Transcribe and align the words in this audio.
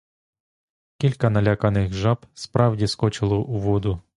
Кілька 0.97 1.29
наляканих 1.29 1.93
жаб 1.93 2.25
справді 2.33 2.87
скочило 2.87 3.39
у 3.41 3.59
воду. 3.59 4.01